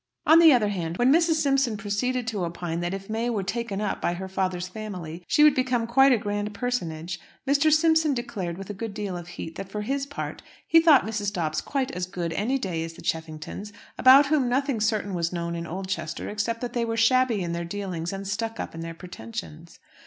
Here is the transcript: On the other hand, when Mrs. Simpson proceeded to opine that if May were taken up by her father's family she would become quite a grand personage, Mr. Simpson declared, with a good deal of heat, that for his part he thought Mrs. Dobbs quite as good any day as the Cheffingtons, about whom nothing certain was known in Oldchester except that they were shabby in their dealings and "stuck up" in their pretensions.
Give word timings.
On 0.25 0.39
the 0.39 0.51
other 0.51 0.69
hand, 0.69 0.97
when 0.97 1.13
Mrs. 1.13 1.35
Simpson 1.35 1.77
proceeded 1.77 2.25
to 2.25 2.43
opine 2.43 2.79
that 2.79 2.95
if 2.95 3.07
May 3.07 3.29
were 3.29 3.43
taken 3.43 3.79
up 3.79 4.01
by 4.01 4.15
her 4.15 4.27
father's 4.27 4.67
family 4.67 5.23
she 5.27 5.43
would 5.43 5.53
become 5.53 5.85
quite 5.85 6.11
a 6.11 6.17
grand 6.17 6.55
personage, 6.55 7.19
Mr. 7.47 7.71
Simpson 7.71 8.15
declared, 8.15 8.57
with 8.57 8.71
a 8.71 8.73
good 8.73 8.95
deal 8.95 9.15
of 9.15 9.27
heat, 9.27 9.57
that 9.57 9.69
for 9.69 9.81
his 9.83 10.07
part 10.07 10.41
he 10.65 10.79
thought 10.81 11.05
Mrs. 11.05 11.31
Dobbs 11.31 11.61
quite 11.61 11.91
as 11.91 12.07
good 12.07 12.33
any 12.33 12.57
day 12.57 12.83
as 12.83 12.93
the 12.93 13.03
Cheffingtons, 13.03 13.71
about 13.95 14.25
whom 14.25 14.49
nothing 14.49 14.79
certain 14.81 15.13
was 15.13 15.31
known 15.31 15.53
in 15.53 15.67
Oldchester 15.67 16.29
except 16.29 16.61
that 16.61 16.73
they 16.73 16.83
were 16.83 16.97
shabby 16.97 17.43
in 17.43 17.51
their 17.53 17.63
dealings 17.63 18.11
and 18.11 18.27
"stuck 18.27 18.59
up" 18.59 18.73
in 18.73 18.81
their 18.81 18.95
pretensions. 18.95 19.77